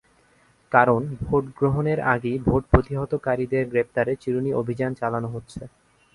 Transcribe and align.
কারণ, 0.71 1.01
ভোট 1.21 1.43
গ্রহণের 1.57 1.99
আগেই 2.13 2.37
ভোট 2.39 2.63
প্রতিহতকারীদের 2.71 3.63
গ্রেপ্তারে 3.71 4.13
চিরুনি 4.15 4.51
অভিযান 4.53 4.91
চালানো 4.93 5.27
হচ্ছে। 5.27 5.61